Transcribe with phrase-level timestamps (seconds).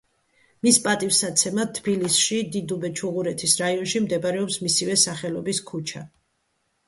[0.67, 6.03] მის პატივსაცემად თბილისში, დიდუბე-ჩუღურეთის რაიონში მდებარეობს მისივე სახელობის ქუჩა.